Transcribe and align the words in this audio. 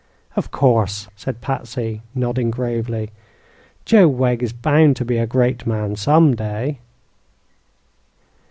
"Of 0.35 0.49
course," 0.49 1.09
said 1.15 1.41
Patsy, 1.41 2.01
nodding 2.15 2.49
gravely; 2.49 3.11
"Joe 3.85 4.07
Wegg 4.07 4.41
is 4.41 4.51
bound 4.51 4.95
to 4.95 5.05
be 5.05 5.17
a 5.19 5.27
great 5.27 5.67
man, 5.67 5.95
some 5.95 6.35
day." 6.35 6.79